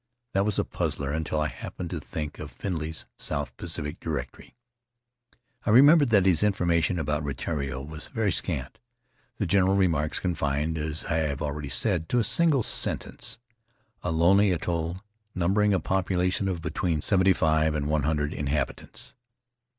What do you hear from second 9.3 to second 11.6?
the general remarks confined, as I have